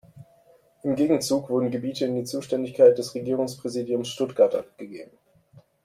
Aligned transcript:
Im 0.81 0.95
Gegenzug 0.95 1.51
wurden 1.51 1.69
Gebiete 1.69 2.05
in 2.05 2.15
die 2.15 2.23
Zuständigkeit 2.23 2.97
des 2.97 3.13
Regierungspräsidiums 3.13 4.07
Stuttgart 4.07 4.55
abgegeben. 4.55 5.15